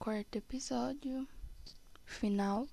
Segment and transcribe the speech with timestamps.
[0.00, 1.28] quarto episódio
[2.06, 2.66] final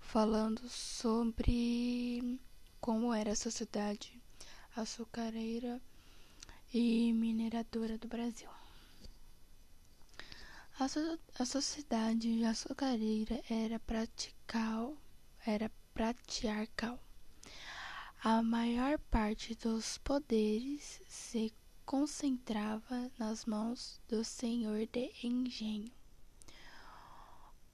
[0.00, 2.40] falando sobre
[2.80, 4.20] como era a sociedade
[4.74, 5.80] açucareira
[6.74, 8.48] e mineradora do Brasil.
[10.80, 14.96] A, so a sociedade açucareira era pratical,
[15.46, 16.98] era patriarcal.
[18.24, 21.54] A maior parte dos poderes se
[21.92, 25.92] concentrava nas mãos do senhor de engenho.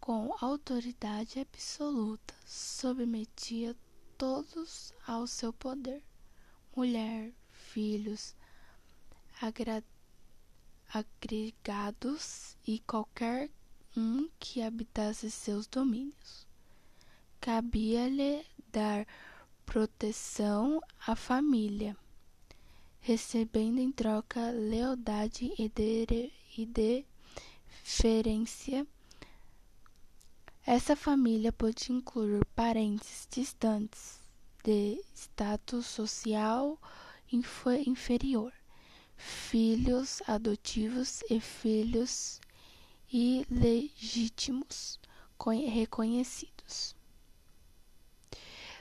[0.01, 3.77] Com autoridade absoluta, submetia
[4.19, 6.02] todos ao seu poder:
[6.74, 8.34] mulher, filhos,
[10.93, 13.48] agregados e qualquer
[13.96, 16.45] um que habitasse seus domínios.
[17.41, 19.07] Cabia-lhe dar
[19.65, 21.96] proteção à família
[23.09, 26.66] recebendo em troca lealdade e, de, e
[27.83, 28.87] deferência.
[30.66, 34.21] Essa família pode incluir parentes distantes
[34.63, 36.79] de status social
[37.32, 38.52] inferior,
[39.16, 42.43] filhos adotivos e filhos
[43.10, 45.01] ilegítimos
[45.66, 46.95] reconhecidos.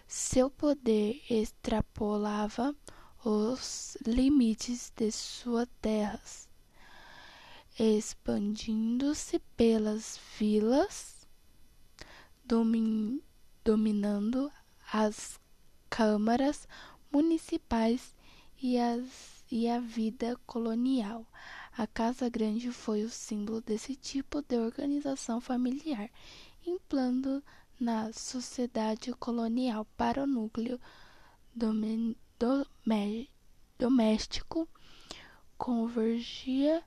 [0.06, 2.76] Seu poder extrapolava
[3.24, 6.48] os limites de suas terras,
[7.78, 11.28] expandindo-se pelas vilas,
[12.46, 13.22] domin
[13.64, 14.52] dominando
[14.94, 15.40] as
[15.90, 16.68] câmaras
[17.12, 18.16] municipais
[18.62, 21.26] e, as, e a vida colonial.
[21.78, 26.10] A Casa Grande foi o símbolo desse tipo de organização familiar,
[26.66, 27.44] implantando
[27.80, 30.80] na sociedade colonial para o núcleo
[31.54, 32.18] dominante
[33.78, 34.68] doméstico
[35.58, 36.84] convergia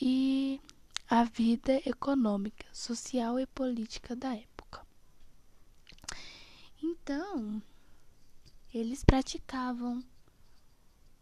[0.00, 0.60] e
[1.08, 4.86] a vida econômica, social e política da época.
[6.82, 7.62] Então,
[8.72, 10.02] eles praticavam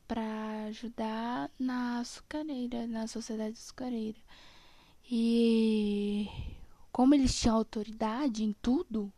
[0.06, 4.18] para ajudar na açucareira, na sociedade açucareira.
[5.10, 6.28] E
[6.90, 9.12] como eles tinham autoridade em tudo,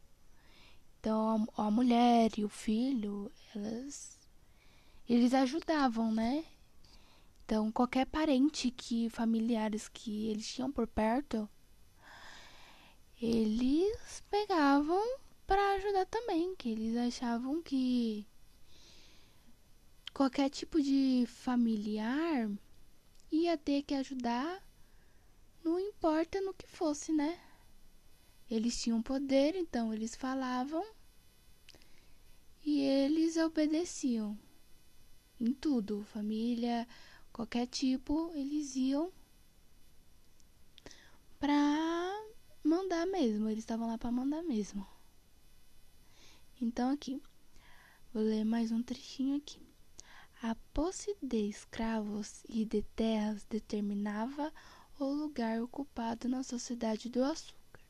[0.99, 4.19] então a, a mulher e o filho, elas
[5.09, 6.45] eles ajudavam, né?
[7.45, 11.49] Então, qualquer parente que familiares que eles tinham por perto,
[13.21, 18.27] eles pegavam para ajudar também, que eles achavam que
[20.15, 22.51] qualquer tipo de familiar
[23.31, 24.67] ia ter que ajudar,
[25.63, 27.39] não importa no que fosse, né?
[28.51, 30.85] Eles tinham poder, então eles falavam
[32.65, 34.39] e eles obedeciam
[35.41, 36.87] em tudo, família,
[37.33, 39.13] qualquer tipo, eles iam
[41.39, 42.25] pra
[42.63, 44.87] mandar mesmo, eles estavam lá para mandar mesmo.
[46.61, 47.21] Então aqui,
[48.13, 49.61] vou ler mais um trechinho aqui.
[50.43, 54.53] A posse de escravos e de terras determinava
[54.99, 57.81] o lugar ocupado na sociedade do açúcar.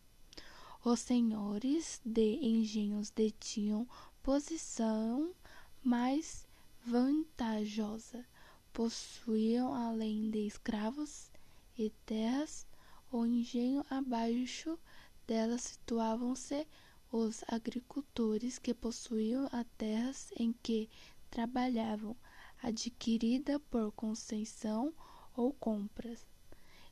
[0.84, 3.88] Os senhores de engenhos detinham
[4.22, 5.34] posição
[5.82, 6.46] mais
[6.86, 8.26] vantajosa.
[8.72, 11.30] Possuíam, além de escravos
[11.78, 12.66] e terras,
[13.10, 14.78] o engenho abaixo
[15.26, 16.66] dela situavam-se
[17.10, 20.90] os agricultores que possuíam as terras em que
[21.30, 22.16] trabalhavam,
[22.62, 24.92] adquirida por concessão
[25.36, 26.26] ou compras.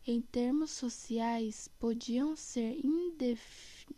[0.07, 2.81] Em termos sociais, podiam ser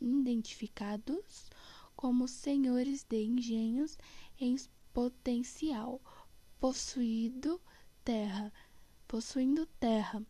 [0.00, 1.50] identificados
[1.94, 3.96] como senhores de engenhos
[4.38, 4.56] em
[4.94, 6.00] potencial,
[6.60, 7.60] possuído
[8.04, 8.52] terra,
[9.06, 10.24] possuindo terra,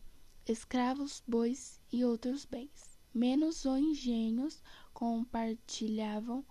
[0.45, 2.99] escravos, bois e outros bens.
[3.13, 4.61] Menos os engenhos
[4.93, 6.43] compartilhavam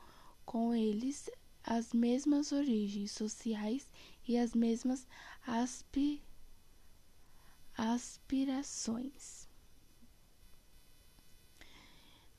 [0.47, 1.29] com eles
[1.63, 3.91] as mesmas origens sociais
[4.27, 5.07] e as mesmas
[5.47, 6.23] aspi
[7.77, 9.49] aspirações.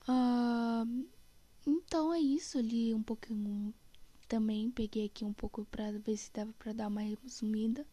[0.07, 1.05] Uh,
[1.67, 3.73] então é isso, li um pouquinho
[4.27, 7.85] também peguei aqui um pouco para ver se dava para dar uma resumida.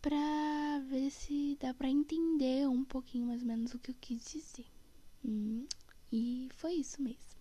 [0.00, 4.24] Pra ver se dá para entender um pouquinho mais ou menos o que eu quis
[4.24, 4.66] dizer.
[5.24, 5.66] Hum,
[6.12, 7.37] e foi isso mesmo.